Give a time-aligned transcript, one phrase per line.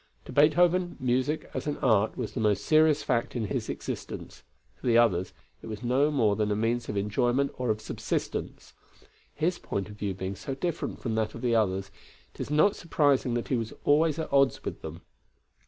[0.25, 4.41] To Beethoven, music as an art was the most serious fact in his existence;
[4.79, 5.31] to the others,
[5.61, 8.73] it was no more than a means of enjoyment or of subsistence.
[9.31, 11.91] His point of view being so different from that of the others,
[12.33, 15.03] it is not surprising that he was always at odds with them.